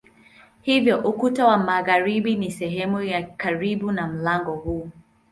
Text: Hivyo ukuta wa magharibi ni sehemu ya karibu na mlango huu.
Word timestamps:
Hivyo 0.61 0.97
ukuta 0.99 1.47
wa 1.47 1.57
magharibi 1.57 2.35
ni 2.35 2.51
sehemu 2.51 3.01
ya 3.01 3.23
karibu 3.23 3.91
na 3.91 4.07
mlango 4.07 4.55
huu. 4.55 4.89